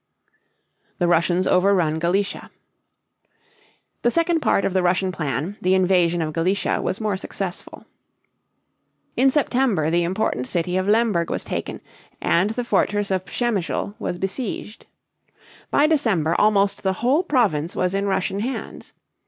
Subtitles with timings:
[0.97, 2.49] THE RUSSIANS OVERRUN GALICIA.
[4.01, 7.85] The second part of the Russian plan, the invasion of Galicia, was more successful.
[9.15, 11.81] In September the important city of Lemberg was taken,
[12.19, 14.87] and the fortress of Przemysl (pshem´ishl) was besieged.
[15.69, 18.93] By December almost the whole province was in Russian hands.